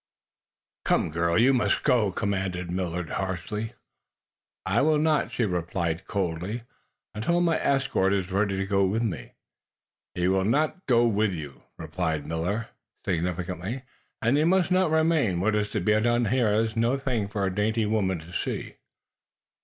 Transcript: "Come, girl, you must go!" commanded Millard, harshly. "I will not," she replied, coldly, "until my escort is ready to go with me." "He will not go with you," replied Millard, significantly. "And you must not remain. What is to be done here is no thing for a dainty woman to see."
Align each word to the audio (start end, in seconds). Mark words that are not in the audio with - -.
"Come, 0.83 1.11
girl, 1.11 1.37
you 1.37 1.53
must 1.53 1.83
go!" 1.83 2.11
commanded 2.11 2.71
Millard, 2.71 3.11
harshly. 3.11 3.73
"I 4.65 4.81
will 4.81 4.97
not," 4.97 5.31
she 5.31 5.45
replied, 5.45 6.07
coldly, 6.07 6.63
"until 7.13 7.39
my 7.39 7.59
escort 7.63 8.11
is 8.11 8.31
ready 8.31 8.57
to 8.57 8.65
go 8.65 8.83
with 8.83 9.03
me." 9.03 9.33
"He 10.15 10.27
will 10.27 10.43
not 10.43 10.87
go 10.87 11.05
with 11.05 11.35
you," 11.35 11.61
replied 11.77 12.25
Millard, 12.25 12.69
significantly. 13.05 13.83
"And 14.23 14.39
you 14.39 14.47
must 14.47 14.71
not 14.71 14.89
remain. 14.89 15.39
What 15.39 15.53
is 15.53 15.69
to 15.69 15.79
be 15.79 15.91
done 16.01 16.25
here 16.25 16.51
is 16.51 16.75
no 16.75 16.97
thing 16.97 17.27
for 17.27 17.45
a 17.45 17.53
dainty 17.53 17.85
woman 17.85 18.17
to 18.21 18.33
see." 18.33 18.77